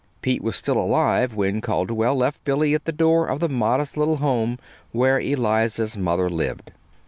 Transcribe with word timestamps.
Pete 0.23 0.41
was 0.43 0.55
still 0.55 0.79
alive 0.79 1.35
when 1.35 1.61
Calderwell 1.61 2.15
left 2.15 2.43
Billy 2.43 2.73
at 2.73 2.85
the 2.85 2.91
door 2.91 3.27
of 3.27 3.39
the 3.39 3.47
modest 3.47 3.95
little 3.95 4.15
home 4.17 4.57
where 4.91 5.19
Eliza's 5.19 5.95
mother 5.95 6.27
lived. 6.27 6.71